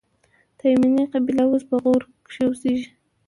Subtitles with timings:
[0.57, 2.87] تایمني قبیله اوس په غور کښي اوسېږي.